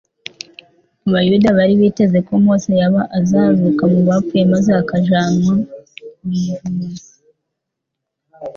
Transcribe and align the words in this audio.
Abayuda 1.09 1.47
bari 1.57 1.73
biteze 1.81 2.17
ko 2.27 2.31
Mose 2.43 2.71
yaba 2.81 3.01
azazuka 3.19 3.83
mu 3.91 3.99
bapfuye 4.07 4.43
maze 4.53 4.71
akajyanwa 4.81 5.53
mu 6.21 6.29
ijuru. 6.35 6.85